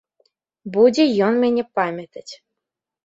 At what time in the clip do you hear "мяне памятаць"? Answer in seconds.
1.43-2.29